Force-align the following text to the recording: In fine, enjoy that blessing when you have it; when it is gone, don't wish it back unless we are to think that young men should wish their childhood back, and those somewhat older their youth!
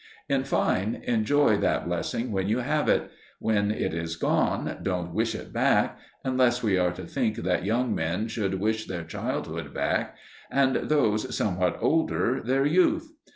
In 0.27 0.45
fine, 0.45 0.99
enjoy 1.03 1.57
that 1.57 1.85
blessing 1.85 2.31
when 2.31 2.47
you 2.47 2.57
have 2.57 2.89
it; 2.89 3.11
when 3.37 3.69
it 3.69 3.93
is 3.93 4.15
gone, 4.15 4.77
don't 4.81 5.13
wish 5.13 5.35
it 5.35 5.53
back 5.53 5.99
unless 6.23 6.63
we 6.63 6.75
are 6.75 6.89
to 6.93 7.03
think 7.05 7.35
that 7.35 7.65
young 7.65 7.93
men 7.93 8.27
should 8.27 8.55
wish 8.59 8.87
their 8.87 9.03
childhood 9.03 9.75
back, 9.75 10.15
and 10.49 10.75
those 10.89 11.35
somewhat 11.37 11.77
older 11.81 12.41
their 12.43 12.65
youth! 12.65 13.11